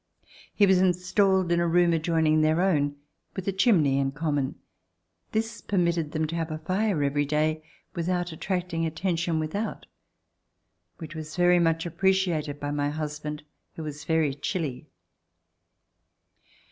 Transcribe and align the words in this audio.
He 0.55 0.65
was 0.65 0.81
in 0.81 0.93
stalled 0.93 1.51
in 1.51 1.59
a 1.59 1.67
room 1.67 1.93
adjoining 1.93 2.41
their 2.41 2.59
own, 2.59 2.95
with 3.35 3.47
a 3.47 3.51
chimney 3.53 3.99
in 3.99 4.13
common. 4.13 4.55
This 5.31 5.61
permitted 5.61 6.11
them 6.11 6.25
to 6.25 6.35
have 6.35 6.49
a 6.49 6.57
fire 6.57 7.03
every 7.03 7.23
day 7.23 7.63
without 7.93 8.31
attracting 8.31 8.83
attention 8.83 9.37
without, 9.39 9.85
which 10.97 11.13
was 11.13 11.35
very 11.35 11.59
much 11.59 11.85
appreciated 11.85 12.59
by 12.59 12.71
my 12.71 12.89
husband 12.89 13.43
who 13.75 13.83
was 13.83 14.03
very 14.03 14.33
chilly. 14.33 14.87